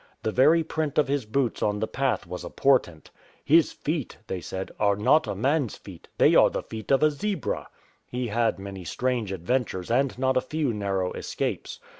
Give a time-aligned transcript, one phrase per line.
[0.23, 3.11] The very print of his boots on the path was a portent."
[3.55, 7.11] His feet,'' they said," are not a man's feet; they are the feet of a
[7.11, 7.67] zebra."
[8.07, 11.79] He had many strange adventures and not a few narrow escapes.